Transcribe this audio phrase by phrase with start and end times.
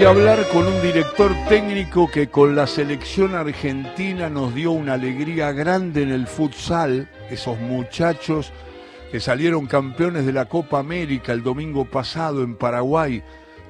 [0.00, 4.94] Voy a hablar con un director técnico que con la selección argentina nos dio una
[4.94, 8.50] alegría grande en el futsal, esos muchachos
[9.12, 13.22] que salieron campeones de la Copa América el domingo pasado en Paraguay,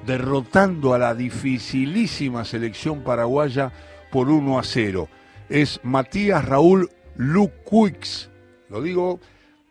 [0.05, 3.73] derrotando a la dificilísima selección paraguaya
[4.09, 5.09] por 1 a 0.
[5.49, 8.29] Es Matías Raúl Lucuix.
[8.69, 9.19] Lo digo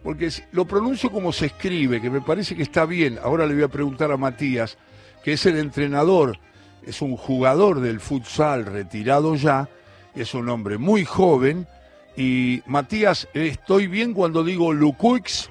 [0.02, 3.18] porque lo pronuncio como se escribe, que me parece que está bien.
[3.22, 4.76] Ahora le voy a preguntar a Matías
[5.22, 6.38] que es el entrenador,
[6.86, 9.68] es un jugador del futsal retirado ya,
[10.14, 11.66] es un hombre muy joven.
[12.16, 15.50] Y Matías, ¿estoy bien cuando digo Lucuix?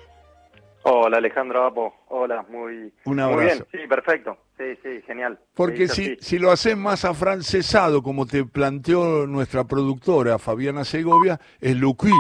[0.83, 5.37] Hola Alejandro Apo, hola, muy, muy bien, sí, perfecto, sí, sí, genial.
[5.53, 11.75] Porque si, si lo haces más afrancesado, como te planteó nuestra productora Fabiana Segovia, es
[11.75, 12.15] Lucuix.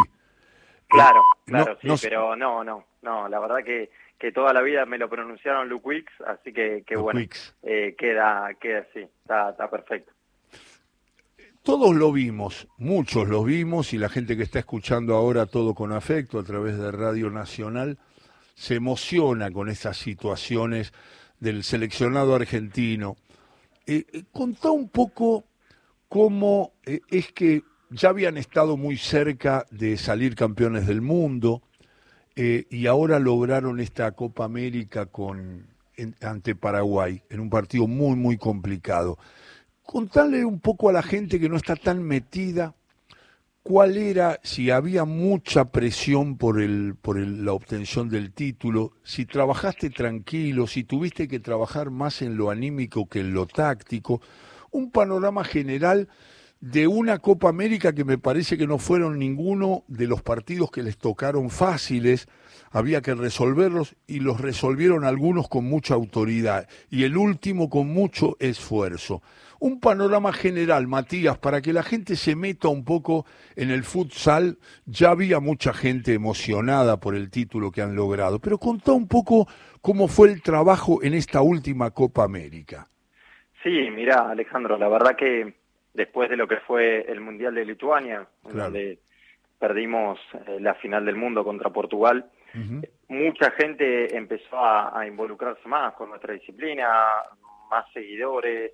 [0.87, 3.89] Claro, claro, sí, pero no, no, no, la verdad que
[4.19, 7.21] que toda la vida me lo pronunciaron Luke así que, que bueno,
[7.63, 10.11] eh, queda, queda así, está, está perfecto.
[11.63, 15.91] Todos lo vimos, muchos lo vimos y la gente que está escuchando ahora todo con
[15.91, 17.97] afecto a través de Radio Nacional
[18.55, 20.93] se emociona con estas situaciones
[21.39, 23.15] del seleccionado argentino.
[23.85, 25.45] Eh, eh contá un poco
[26.07, 31.61] cómo eh, es que ya habían estado muy cerca de salir campeones del mundo,
[32.41, 35.67] eh, y ahora lograron esta Copa América con,
[36.21, 39.17] ante Paraguay, en un partido muy, muy complicado.
[39.83, 42.75] Contale un poco a la gente que no está tan metida
[43.61, 49.89] cuál era, si había mucha presión por, el, por la obtención del título, si trabajaste
[49.89, 54.21] tranquilo, si tuviste que trabajar más en lo anímico que en lo táctico,
[54.71, 56.07] un panorama general
[56.61, 60.83] de una Copa América que me parece que no fueron ninguno de los partidos que
[60.83, 62.27] les tocaron fáciles,
[62.71, 68.35] había que resolverlos y los resolvieron algunos con mucha autoridad y el último con mucho
[68.39, 69.21] esfuerzo.
[69.61, 73.25] Un panorama general, Matías, para que la gente se meta un poco
[73.57, 74.57] en el futsal.
[74.85, 79.47] Ya había mucha gente emocionada por el título que han logrado, pero contá un poco
[79.81, 82.87] cómo fue el trabajo en esta última Copa América.
[83.61, 85.58] Sí, mira, Alejandro, la verdad que
[85.93, 88.99] después de lo que fue el Mundial de Lituania, donde
[89.57, 92.25] perdimos eh, la final del mundo contra Portugal,
[93.09, 96.87] mucha gente empezó a, involucrarse más con nuestra disciplina,
[97.69, 98.71] más seguidores,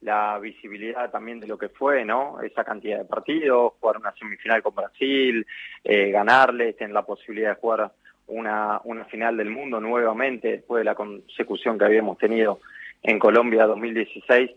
[0.00, 2.40] la visibilidad también de lo que fue, ¿no?
[2.40, 5.46] Esa cantidad de partidos, jugar una semifinal con Brasil,
[5.82, 7.92] eh, ganarles, tener la posibilidad de jugar
[8.28, 12.60] una, una final del mundo nuevamente después de la consecución que habíamos tenido
[13.02, 14.50] en Colombia 2016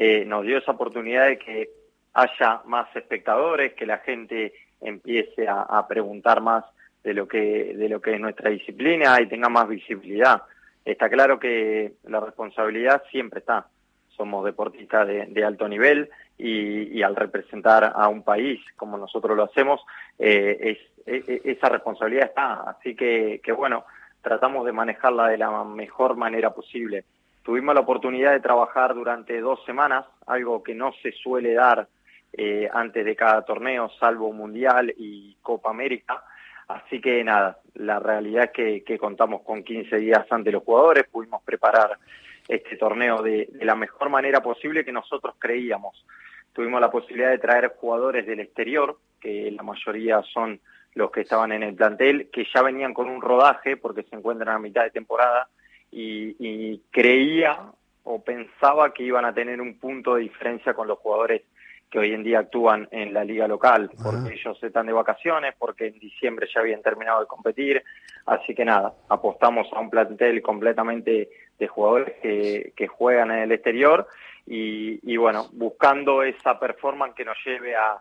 [0.00, 1.70] eh, nos dio esa oportunidad de que
[2.14, 6.64] haya más espectadores, que la gente empiece a, preguntar más
[7.02, 10.42] de lo que de lo que es nuestra disciplina y tenga más visibilidad.
[10.84, 13.66] Está claro que la responsabilidad siempre está.
[14.10, 16.08] Somos deportistas de, alto nivel
[16.38, 19.80] y, al representar a un país como nosotros lo hacemos,
[20.16, 22.70] eh, e, e, esa responsabilidad está.
[22.70, 23.84] Así que, que bueno,
[24.22, 27.04] tratamos de manejarla de la mejor manera posible.
[27.48, 31.88] Tuvimos la oportunidad de trabajar durante dos semanas, algo que no se suele dar
[32.34, 36.22] eh, antes de cada torneo, salvo Mundial y Copa América.
[36.68, 41.42] Así que nada, la realidad es que, contamos con 15 días ante los jugadores, pudimos
[41.42, 41.96] preparar
[42.46, 46.04] este torneo de, la mejor manera posible que nosotros creíamos.
[46.52, 50.60] Tuvimos la posibilidad de traer jugadores del exterior, que la mayoría son
[50.92, 54.54] los que estaban en el plantel, que ya venían con un rodaje porque se encuentran
[54.54, 55.48] a mitad de temporada
[55.90, 57.58] y, creía
[58.04, 61.42] o pensaba que iban a tener un punto de diferencia con los jugadores
[61.90, 65.86] que hoy en día actúan en la liga local, porque ellos están de vacaciones, porque
[65.86, 67.82] en diciembre ya habían terminado de competir,
[68.26, 73.52] así que nada, apostamos a un plantel completamente de jugadores que, que juegan en el
[73.52, 74.06] exterior
[74.46, 77.98] y, y, bueno, buscando esa performance que nos lleve a,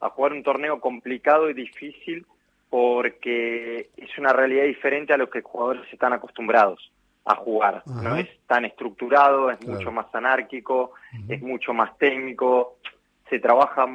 [0.00, 2.26] a jugar un torneo complicado y difícil
[2.68, 6.90] porque es una realidad diferente a lo que jugadores están acostumbrados
[7.24, 7.82] a jugar.
[7.86, 10.92] No es tan estructurado, es mucho más anárquico,
[11.28, 12.78] es mucho más técnico,
[13.28, 13.86] se trabaja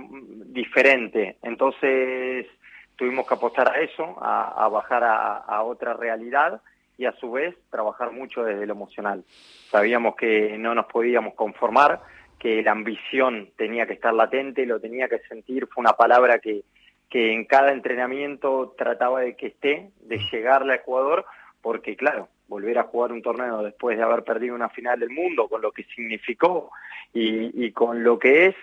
[0.48, 1.38] diferente.
[1.42, 2.48] Entonces
[2.95, 6.62] tuvimos que apostar a eso, a, bajar a, otra realidad
[6.98, 9.24] y a su vez trabajar mucho desde lo emocional.
[9.69, 12.01] Sabíamos que no nos podíamos conformar,
[12.39, 16.63] que la ambición tenía que estar latente, lo tenía que sentir, fue una palabra que,
[17.10, 21.25] que en cada entrenamiento trataba de que esté, de llegarle al jugador,
[21.62, 25.47] porque claro, volver a jugar un torneo después de haber perdido una final del mundo,
[25.47, 26.71] con lo que significó
[27.13, 28.56] y, con lo que es,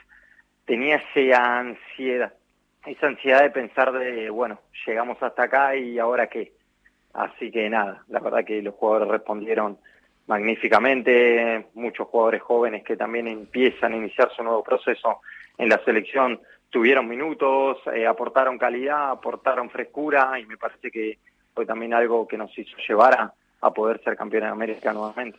[0.64, 2.32] tenía esa ansiedad,
[2.86, 6.52] esa ansiedad de pensar de, bueno, llegamos hasta acá y ahora qué.
[7.12, 9.78] Así que nada, la verdad que los jugadores respondieron
[10.26, 15.20] magníficamente, muchos jugadores jóvenes que también empiezan a iniciar su nuevo proceso
[15.58, 16.40] en la selección
[16.72, 21.18] tuvieron minutos, eh, aportaron calidad, aportaron frescura y me parece que
[21.54, 23.34] fue también algo que nos hizo llevar a,
[23.70, 25.38] poder ser campeón de América nuevamente.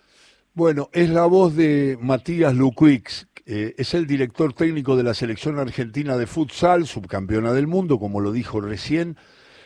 [0.54, 5.60] Bueno, es la voz de Matías Luquix, eh, es el director técnico de la selección
[5.60, 9.18] argentina de futsal, subcampeona del mundo, como lo dijo recién,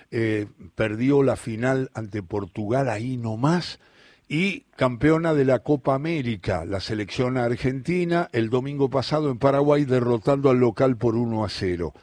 [0.09, 3.79] eh, perdió la final ante Portugal ahí nomás
[4.29, 10.49] y campeona de la Copa América, la selección argentina, el domingo pasado en Paraguay derrotando
[10.49, 11.93] al local por 1 a 0.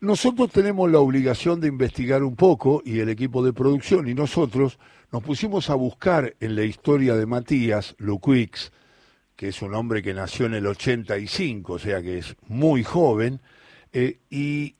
[0.00, 4.78] Nosotros tenemos la obligación de investigar un poco y el equipo de producción y nosotros
[5.12, 8.72] nos pusimos a buscar en la historia de Matías Luquix,
[9.34, 13.40] que es un hombre que nació en el 85, o sea que es muy joven,
[13.92, 14.76] eh, y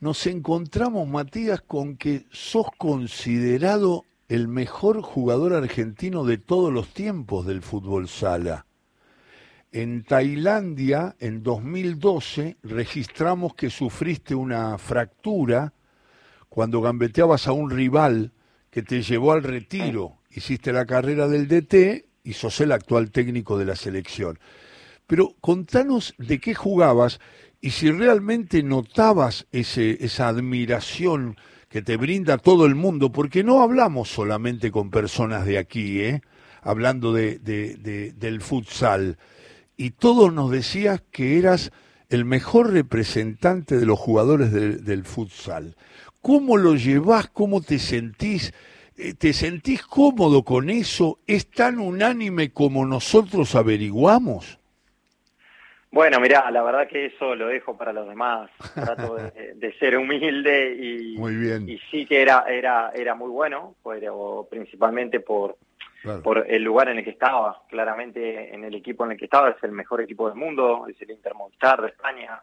[0.00, 7.46] nos encontramos, Matías, con que sos considerado el mejor jugador argentino de todos los tiempos
[7.46, 8.66] del fútbol sala.
[9.70, 15.74] En Tailandia, en 2012, registramos que sufriste una fractura
[16.48, 18.32] cuando gambeteabas a un rival
[18.74, 20.18] que te llevó al retiro.
[20.32, 24.40] Hiciste la carrera del DT y sos el actual técnico de la selección.
[25.06, 27.20] Pero contanos de qué jugabas
[27.60, 31.36] y si realmente notabas ese, esa admiración
[31.68, 36.22] que te brinda todo el mundo, porque no hablamos solamente con personas de aquí, ¿eh?
[36.60, 37.38] hablando de,
[38.16, 39.18] del futsal,
[39.76, 41.70] y todos nos decías que eras
[42.08, 45.76] el mejor representante de los jugadores del futsal.
[46.24, 47.28] ¿Cómo lo llevas?
[47.28, 48.54] ¿Cómo te sentís?
[48.96, 51.18] Eh, ¿Te sentís cómodo con eso?
[51.26, 54.58] ¿Es tan unánime como nosotros averiguamos?
[55.90, 58.50] Bueno, mirá, la verdad que eso lo dejo para los demás.
[58.74, 61.14] Trato de, ser humilde y,
[61.70, 65.58] y sí que era era era muy bueno, pero principalmente por
[66.22, 67.60] por el lugar en el que estaba.
[67.68, 70.98] Claramente en el equipo en el que estaba es el mejor equipo del mundo, es
[71.02, 72.42] el Intermovistar de España.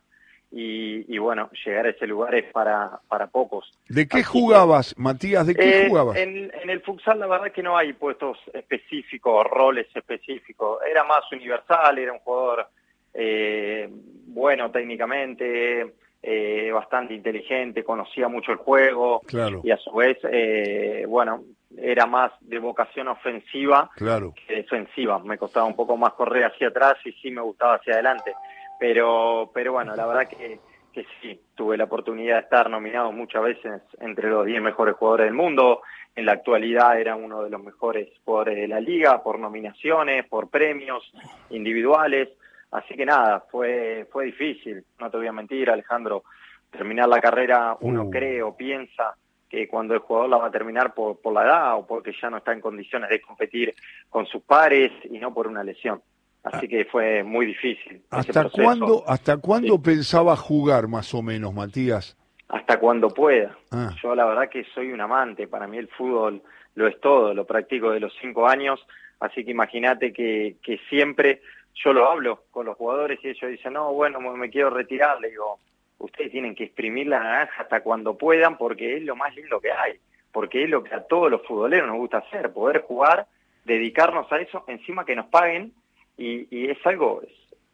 [0.53, 3.71] Y, bueno, llegar a ese lugar es para, para pocos.
[3.87, 5.47] ¿De qué jugabas, Matías?
[5.47, 6.17] ¿De qué eh, jugabas?
[6.17, 10.79] En, en, el futsal la verdad que no hay puestos específicos, roles específicos.
[10.89, 12.67] Era más universal, era un jugador
[13.13, 13.89] eh,
[14.27, 15.93] bueno técnicamente,
[16.23, 19.21] eh, bastante inteligente, conocía mucho el juego
[19.63, 21.43] y a su vez, eh, bueno,
[21.77, 25.19] era más de vocación ofensiva que defensiva.
[25.19, 28.33] Me costaba un poco más correr hacia atrás y sí me gustaba hacia adelante.
[28.81, 30.59] Pero, pero bueno, la verdad que,
[30.91, 35.27] que sí, tuve la oportunidad de estar nominado muchas veces entre los 10 mejores jugadores
[35.27, 35.83] del mundo.
[36.15, 40.49] En la actualidad era uno de los mejores jugadores de la liga por nominaciones, por
[40.49, 41.13] premios
[41.51, 42.29] individuales.
[42.71, 46.23] Así que nada, fue, fue difícil, no te voy a mentir, Alejandro.
[46.71, 48.09] Terminar la carrera, uno uh.
[48.09, 49.15] cree o piensa
[49.47, 52.31] que cuando el jugador la va a terminar por, por la edad o porque ya
[52.31, 53.75] no está en condiciones de competir
[54.09, 56.01] con sus pares y no por una lesión.
[56.43, 58.01] Así que fue muy difícil.
[58.09, 62.17] ¿Hasta cuándo, hasta cuándo pensaba jugar más o menos, Matías?
[62.47, 63.55] Hasta cuando pueda.
[63.71, 63.91] Ah.
[64.01, 66.41] Yo la verdad que soy un amante, para mí el fútbol
[66.75, 68.85] lo es todo, lo practico de los cinco años,
[69.19, 71.41] así que imagínate que, que siempre
[71.75, 75.29] yo lo hablo con los jugadores y ellos dicen, no, bueno, me quiero retirar, le
[75.29, 75.59] digo,
[75.99, 79.71] ustedes tienen que exprimir la naranja hasta cuando puedan porque es lo más lindo que
[79.71, 79.99] hay,
[80.31, 83.27] porque es lo que a todos los futboleros nos gusta hacer, poder jugar,
[83.63, 85.73] dedicarnos a eso, encima que nos paguen
[86.21, 87.21] y, y es algo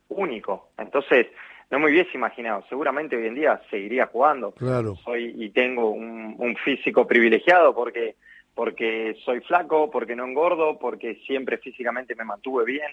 [0.09, 0.69] único.
[0.77, 1.27] Entonces,
[1.69, 4.51] no me hubiese imaginado, seguramente hoy en día seguiría jugando.
[4.51, 4.95] Claro.
[4.95, 8.15] Soy y tengo un, un físico privilegiado porque
[8.57, 12.87] porque soy flaco, porque no engordo, porque siempre físicamente me mantuve bien.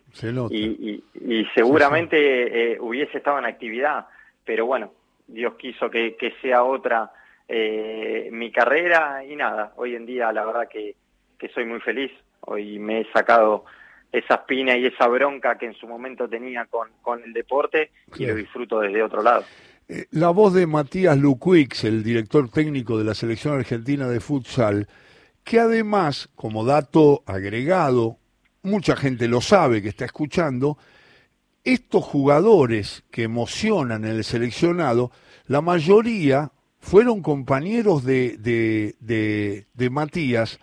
[0.50, 4.04] Y, seguramente eh, hubiese estado en actividad,
[4.44, 4.92] pero bueno,
[5.26, 7.10] Dios quiso que, sea otra
[7.48, 10.96] eh, mi carrera y nada, hoy en día la verdad que,
[11.54, 13.64] soy muy feliz, hoy me he sacado
[14.18, 18.26] esa espina y esa bronca que en su momento tenía con, con el deporte y
[18.26, 19.44] lo disfruto desde otro lado.
[19.88, 24.88] Eh, la voz de Matías Luquix, el director técnico de la selección argentina de futsal,
[25.42, 28.18] que además, como dato agregado,
[28.62, 30.78] mucha gente lo sabe que está escuchando,
[31.64, 35.10] estos jugadores que emocionan en el seleccionado,
[35.46, 40.60] la mayoría fueron compañeros de, de, de, Matías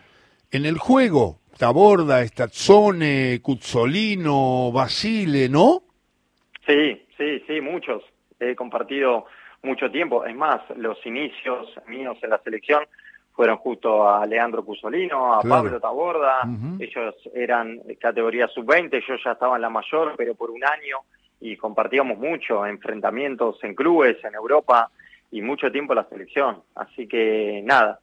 [0.52, 1.41] en el juego.
[1.62, 5.84] Taborda, Stazzone, Cuzzolino, Basile, ¿no?
[6.66, 8.02] Sí, sí, sí, muchos.
[8.40, 9.28] He compartido
[9.62, 10.26] mucho tiempo.
[10.26, 12.84] Es más, los inicios míos en la selección
[13.34, 16.42] fueron justo a Leandro Cusolino, a Pablo Taborda,
[16.80, 20.98] ellos eran categoría sub-20, yo ya estaba en la mayor, pero por un año,
[21.40, 24.90] y compartíamos mucho, enfrentamientos en clubes, en Europa,
[25.30, 26.64] y mucho tiempo en la selección.
[26.74, 28.00] Así que nada,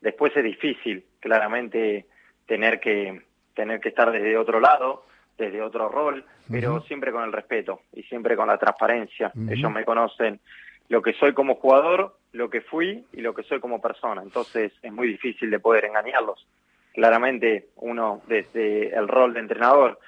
[0.00, 2.06] después es difícil, claramente,
[2.46, 3.22] tener que,
[3.54, 5.04] tener que estar desde otro lado,
[5.36, 9.32] desde otro rol, pero siempre con el respeto y siempre con la transparencia.
[9.50, 10.40] Ellos me conocen
[10.88, 14.22] lo que soy como jugador, lo que fui y lo que soy como persona.
[14.22, 16.46] Entonces es muy difícil de poder engañarlos.
[16.94, 19.98] Claramente uno desde el rol de entrenador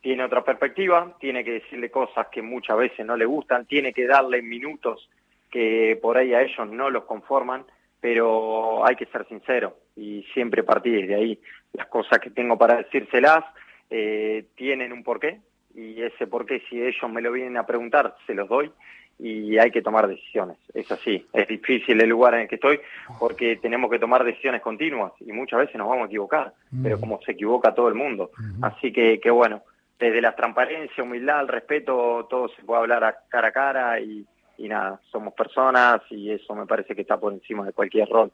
[0.00, 4.06] tiene otra perspectiva, tiene que decirle cosas que muchas veces no le gustan, tiene que
[4.06, 5.08] darle minutos
[5.50, 7.64] que por ahí a ellos no los conforman,
[8.00, 11.40] pero hay que ser sincero y siempre partir desde ahí.
[11.72, 13.44] Las cosas que tengo para decírselas
[13.90, 15.40] eh, tienen un porqué
[15.74, 18.70] y ese porqué si ellos me lo vienen a preguntar se los doy
[19.18, 20.58] y hay que tomar decisiones.
[20.72, 22.80] Es así, es difícil el lugar en el que estoy
[23.18, 26.52] porque tenemos que tomar decisiones continuas y muchas veces nos vamos a equivocar,
[26.82, 28.30] pero como se equivoca todo el mundo.
[28.62, 29.62] Así que, que bueno,
[29.98, 34.24] desde la transparencia, humildad, el respeto, todo se puede hablar a cara a cara y,
[34.58, 38.30] y nada, somos personas y eso me parece que está por encima de cualquier rol.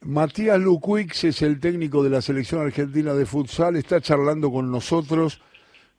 [0.00, 5.40] Matías Luquix es el técnico de la selección argentina de futsal, está charlando con nosotros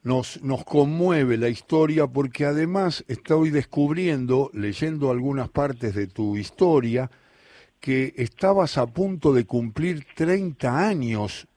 [0.03, 7.11] nos, nos conmueve la historia porque además estoy descubriendo, leyendo algunas partes de tu historia,
[7.79, 11.47] que estabas a punto de cumplir 30 años,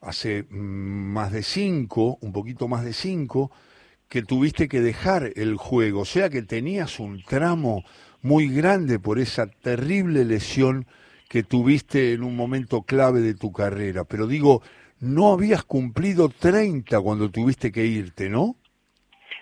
[0.00, 3.50] hace mm, más de 5, un poquito más de 5,
[4.08, 7.84] que tuviste que dejar el juego, o sea que tenías un tramo
[8.22, 10.86] muy grande por esa terrible lesión
[11.28, 14.04] que tuviste en un momento clave de tu carrera.
[14.04, 14.62] Pero digo,
[15.00, 18.56] no habías cumplido 30 cuando tuviste que irte, ¿no?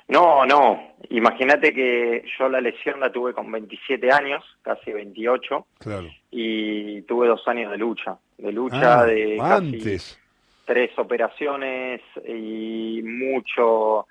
[0.09, 0.95] No, no.
[1.11, 5.67] Imagínate que yo la lesión la tuve con 27 años, casi 28.
[5.79, 6.09] Claro.
[6.31, 8.19] Y tuve dos años de lucha.
[8.37, 10.19] De lucha ah, de antes.
[10.67, 14.07] tres operaciones y mucho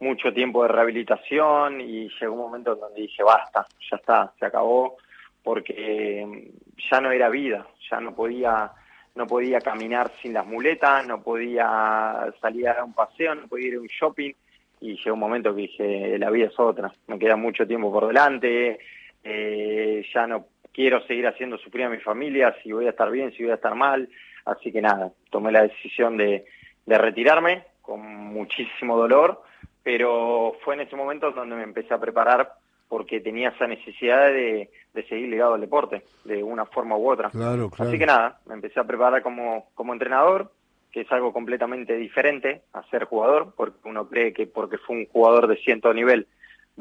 [0.00, 4.46] mucho tiempo de rehabilitación y llegó un momento en donde dije basta, ya está, se
[4.46, 4.96] acabó
[5.42, 6.50] porque
[6.90, 8.72] ya no era vida, ya no podía
[9.14, 13.68] no podía caminar sin las muletas, no podía salir a dar un paseo, no podía
[13.68, 14.32] ir a un shopping
[14.80, 18.06] y llegó un momento que dije, la vida es otra, me queda mucho tiempo por
[18.06, 18.78] delante,
[19.24, 23.32] eh, ya no quiero seguir haciendo sufrir a mi familia, si voy a estar bien,
[23.32, 24.06] si voy a estar mal,
[24.44, 26.44] así que nada, tomé la decisión de,
[26.84, 29.42] de retirarme con muchísimo dolor,
[29.86, 32.54] pero fue en ese momento donde me empecé a preparar
[32.88, 34.68] porque tenía esa necesidad de,
[35.08, 37.30] seguir ligado al deporte, de una forma u otra.
[37.78, 40.50] Así que nada, me empecé a preparar como, como entrenador,
[40.90, 45.06] que es algo completamente diferente a ser jugador, porque uno cree que porque fue un
[45.06, 46.26] jugador de cierto nivel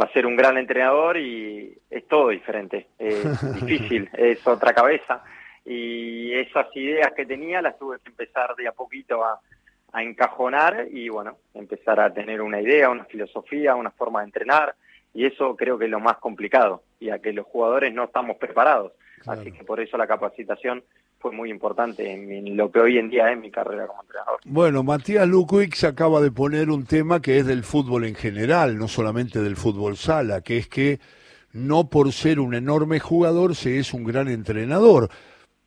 [0.02, 3.24] va a ser un gran entrenador y es todo diferente, es
[3.62, 5.24] difícil, es otra cabeza.
[5.64, 9.40] Y esas ideas que tenía las tuve que empezar de a poquito a,
[9.96, 14.75] a encajonar y bueno, empezar a tener una idea, una filosofía, una forma de entrenar,
[15.14, 18.36] y eso creo que es lo más complicado, y a que los jugadores no estamos
[18.36, 18.92] preparados.
[19.25, 20.84] Así que por eso la capacitación
[21.18, 24.40] fue muy importante en, lo que hoy en día es mi carrera como entrenador.
[24.44, 28.90] Bueno, Matías Lukwix acaba de poner un tema que es del fútbol en general, no
[28.90, 31.00] solamente del fútbol sala, que es que
[31.54, 35.10] no por ser un enorme jugador se es un gran entrenador,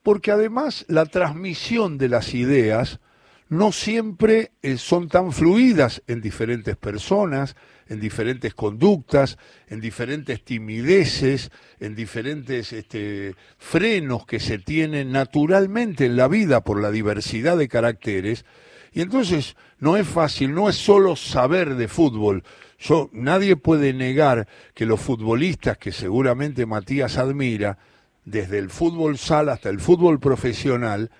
[0.02, 3.00] porque además la transmisión de las ideas
[3.48, 7.56] no siempre eh, son tan fluidas en diferentes personas,
[7.88, 9.38] en diferentes conductas,
[9.68, 11.50] en diferentes timideces,
[11.80, 17.68] en diferentes este, frenos que se tienen naturalmente en la vida por la diversidad de
[17.68, 18.44] caracteres.
[18.92, 22.44] Y entonces no es fácil, no es solo saber de fútbol.
[22.78, 27.78] Yo, nadie puede negar que los futbolistas que seguramente Matías admira,
[28.24, 31.10] desde el fútbol sala hasta el fútbol profesional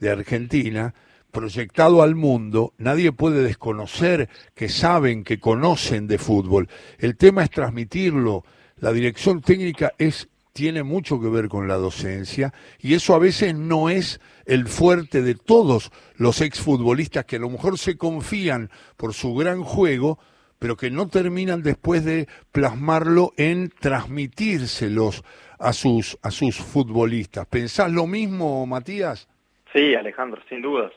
[0.00, 0.94] de Argentina,
[1.36, 6.66] proyectado al mundo, nadie puede desconocer que saben, que conocen de fútbol.
[6.98, 8.42] El tema es transmitirlo.
[8.78, 13.54] La dirección técnica es tiene mucho que ver con la docencia y eso a veces
[13.54, 19.12] no es el fuerte de todos los exfutbolistas que a lo mejor se confían por
[19.12, 20.18] su gran juego,
[20.58, 25.22] pero que no terminan después de plasmarlo en transmitírselos
[25.58, 27.46] a sus a sus futbolistas.
[27.46, 29.28] ¿Pensás lo mismo, Matías?
[29.74, 30.92] Sí, Alejandro, sin dudas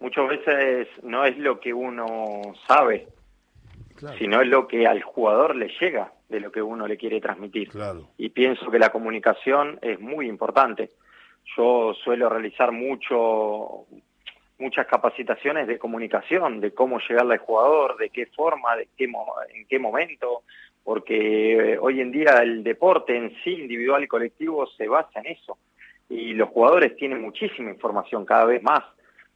[0.00, 3.06] muchas veces no es lo que uno sabe,
[4.18, 7.70] sino es lo que al jugador le llega de lo que uno le quiere transmitir.
[8.16, 10.90] Y pienso que la comunicación es muy importante.
[11.56, 13.86] Yo suelo realizar mucho
[14.58, 19.66] muchas capacitaciones de comunicación, de cómo llegarle al jugador, de qué forma, de qué en
[19.66, 20.42] qué momento,
[20.84, 25.56] porque hoy en día el deporte en sí, individual y colectivo, se basa en eso.
[26.10, 28.82] Y los jugadores tienen muchísima información cada vez más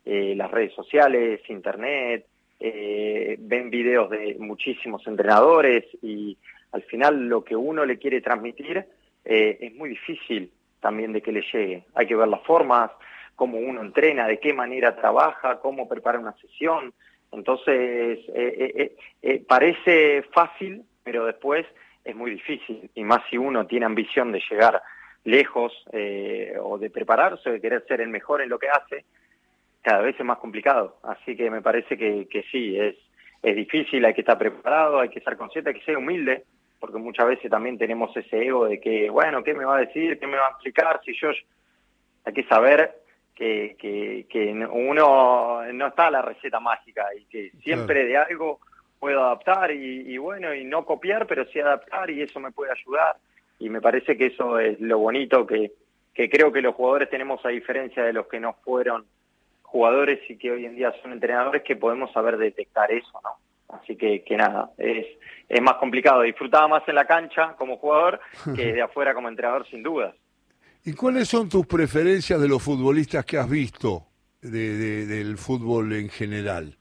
[0.04, 2.26] eh, las redes sociales, internet,
[2.60, 6.36] eh, ven videos de muchísimos entrenadores y
[6.72, 8.86] al final lo que uno le quiere transmitir
[9.24, 11.84] eh, es muy difícil también de que le llegue.
[11.94, 12.90] Hay que ver las formas,
[13.36, 16.92] cómo uno entrena, de qué manera trabaja, cómo prepara una sesión.
[17.32, 21.66] Entonces, eh, eh, parece fácil, pero después
[22.04, 24.82] es muy difícil, y más si uno tiene ambición de llegar
[25.24, 25.72] lejos
[26.60, 29.06] o de prepararse, de querer ser el mejor en lo que hace,
[29.84, 30.96] cada vez es más complicado.
[31.02, 32.96] Así que me parece que, que sí, es,
[33.42, 36.44] es difícil, hay que estar preparado, hay que estar consciente, hay que ser humilde,
[36.80, 40.18] porque muchas veces también tenemos ese ego de que, bueno, ¿qué me va a decir?
[40.18, 41.00] ¿Qué me va a explicar?
[41.04, 41.30] Si yo...
[42.26, 43.02] Hay que saber
[43.34, 48.60] que, que, uno no está a la receta mágica y que siempre de algo
[48.98, 53.16] puedo adaptar y, bueno, y no copiar, pero sí adaptar y eso me puede ayudar.
[53.58, 55.72] Y me parece que eso es lo bonito que,
[56.14, 59.04] que creo que los jugadores tenemos a diferencia de los que no fueron
[59.74, 63.30] jugadores y que hoy en día son entrenadores que podemos saber detectar eso, ¿no?
[63.76, 65.04] Así que, que nada, es,
[65.48, 66.22] es más complicado.
[66.22, 68.20] Disfrutaba más en la cancha como jugador
[68.54, 70.14] que de afuera como entrenador, sin dudas.
[70.84, 74.06] ¿Y cuáles son tus preferencias de los futbolistas que has visto
[74.42, 76.76] de, del fútbol en general?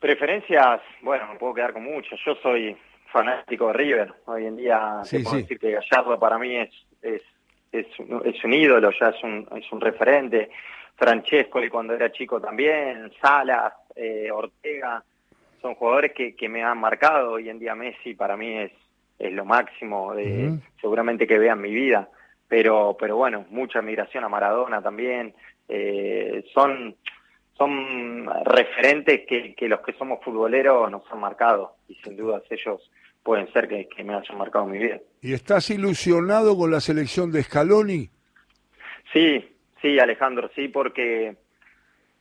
[0.00, 2.18] Preferencias, bueno, me puedo quedar con muchas.
[2.24, 2.74] Yo soy
[3.12, 4.14] fanático de River.
[4.24, 6.70] Hoy en día te puedo decir que Gallardo para mí es,
[7.02, 7.20] es,
[7.80, 10.50] es, un ídolo, ya es un, es un referente.
[10.96, 15.02] Francescoli cuando era chico también, Salas, eh, Ortega,
[15.60, 17.32] son jugadores que, que me han marcado.
[17.32, 18.72] Hoy en día Messi para mí es,
[19.18, 22.08] es lo máximo, de, seguramente que vean mi vida.
[22.48, 25.34] Pero, pero bueno, mucha migración a Maradona también.
[25.68, 26.96] Eh, son,
[27.58, 32.88] son referentes que, que los que somos futboleros nos han marcado y sin dudas ellos
[33.26, 35.00] pueden ser que, que me hayan marcado mi vida.
[35.20, 38.08] ¿Y estás ilusionado con la selección de Scaloni?
[39.12, 39.44] Sí,
[39.86, 41.36] Sí, Alejandro, sí, porque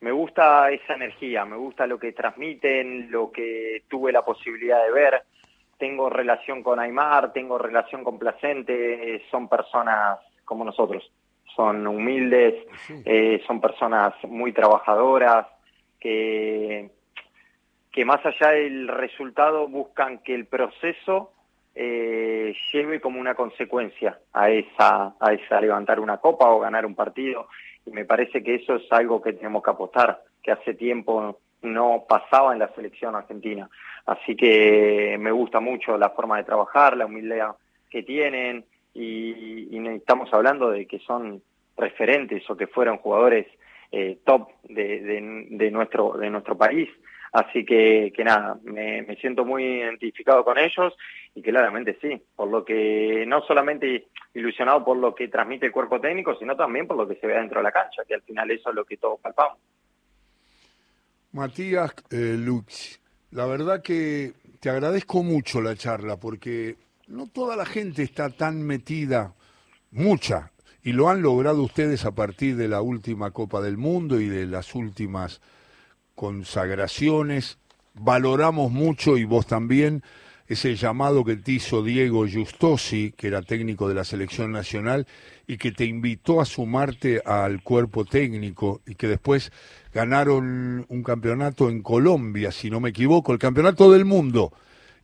[0.01, 4.91] me gusta esa energía, me gusta lo que transmiten, lo que tuve la posibilidad de
[4.91, 5.23] ver.
[5.77, 11.11] Tengo relación con Aymar, tengo relación con Placente, son personas como nosotros,
[11.55, 12.67] son humildes,
[13.05, 15.47] eh, son personas muy trabajadoras,
[15.99, 16.91] que,
[17.95, 21.31] que más allá del resultado buscan que el proceso
[21.73, 26.93] eh, lleve como una consecuencia a esa, a esa levantar una copa o ganar un
[26.93, 27.47] partido.
[27.85, 32.03] Y me parece que eso es algo que tenemos que apostar, que hace tiempo no
[32.05, 33.69] pasaba en la selección argentina.
[34.05, 37.55] Así que me gusta mucho la forma de trabajar, la humildad
[37.89, 41.41] que tienen y, y estamos hablando de que son
[41.77, 43.47] referentes o que fueron jugadores
[43.93, 46.89] eh, top de, nuestro, de nuestro país.
[47.35, 50.93] Así que, que nada, me, me, siento muy identificado con ellos
[51.33, 55.99] y claramente sí, por lo que no solamente ilusionado por lo que transmite el cuerpo
[55.99, 58.49] técnico, sino también por lo que se ve dentro de la cancha, que al final
[58.51, 59.57] eso es lo que todos palpamos.
[61.33, 67.65] Matías eh, Lux, la verdad que te agradezco mucho la charla porque no toda la
[67.65, 69.33] gente está tan metida,
[69.91, 74.29] mucha, y lo han logrado ustedes a partir de la última Copa del Mundo y
[74.29, 75.41] de las últimas
[76.15, 77.59] consagraciones.
[77.93, 80.03] Valoramos mucho, y vos también,
[80.47, 85.07] ese llamado que te hizo Diego Justosi, que era técnico de la selección nacional,
[85.47, 89.51] y que te invitó a sumarte al cuerpo técnico, y que después
[89.93, 94.51] ganaron un campeonato en Colombia, si no me equivoco, el campeonato del mundo.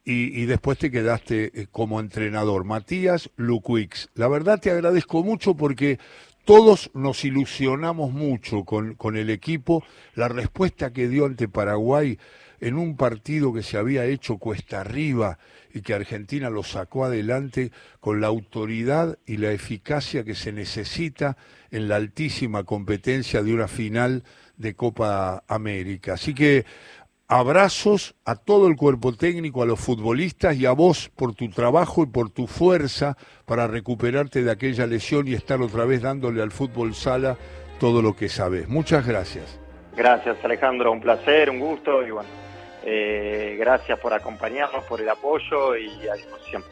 [0.04, 2.66] Y, y después te quedaste eh, como entrenador.
[2.66, 6.00] Matías Luquix, la verdad te agradezco mucho porque
[6.46, 9.84] todos nos ilusionamos mucho con, el equipo,
[10.16, 12.18] la respuesta que dio ante Paraguay
[12.60, 15.40] en un partido que se había hecho cuesta arriba
[15.74, 21.38] y que Argentina lo sacó adelante con la autoridad y la eficacia que se necesita
[21.72, 24.24] en la altísima competencia de una final
[24.58, 26.14] de Copa América.
[26.14, 26.66] Así que
[27.32, 32.04] abrazos a todo el cuerpo técnico, a los futbolistas y a vos por tu trabajo
[32.04, 33.16] y por tu fuerza
[33.46, 37.38] para recuperarte de aquella lesión y estar otra vez dándole al fútbol sala
[37.80, 38.68] todo lo que sabes.
[38.68, 39.58] Muchas gracias.
[39.96, 42.30] Gracias Alejandro, un placer, un gusto y bueno,
[42.84, 46.66] eh, gracias por acompañarnos, por el apoyo y a disposición.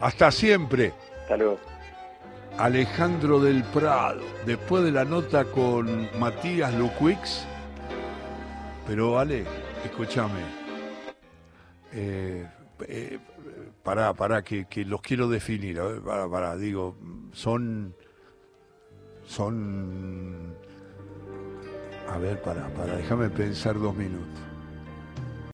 [0.00, 0.94] Hasta siempre.
[1.28, 1.58] Luego.
[2.56, 7.46] Alejandro del Prado, después de la nota con Matías Luquix,
[8.86, 9.44] pero vale,
[9.84, 10.40] escúchame.
[11.92, 12.46] Eh,
[12.88, 13.18] eh,
[13.82, 15.80] pará, pará, que, los quiero definir.
[16.04, 16.96] Pará, pará, digo,
[17.32, 17.94] son.
[19.26, 20.54] Son.
[22.08, 24.53] A ver, pará, pará, déjame pensar dos minutos.